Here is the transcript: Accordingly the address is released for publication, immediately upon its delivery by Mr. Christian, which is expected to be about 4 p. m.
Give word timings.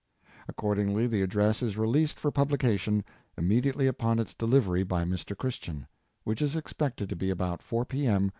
Accordingly 0.47 1.05
the 1.05 1.21
address 1.21 1.61
is 1.61 1.77
released 1.77 2.17
for 2.19 2.31
publication, 2.31 3.05
immediately 3.37 3.85
upon 3.85 4.17
its 4.17 4.33
delivery 4.33 4.81
by 4.81 5.03
Mr. 5.03 5.37
Christian, 5.37 5.85
which 6.23 6.41
is 6.41 6.55
expected 6.55 7.07
to 7.09 7.15
be 7.15 7.29
about 7.29 7.61
4 7.61 7.85
p. 7.85 8.07
m. 8.07 8.29